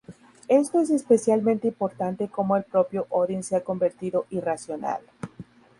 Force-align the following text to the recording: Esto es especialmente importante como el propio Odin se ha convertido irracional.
Esto 0.47 0.79
es 0.79 0.89
especialmente 0.89 1.67
importante 1.67 2.27
como 2.27 2.57
el 2.57 2.63
propio 2.63 3.05
Odin 3.11 3.43
se 3.43 3.55
ha 3.55 3.63
convertido 3.63 4.25
irracional. 4.31 5.01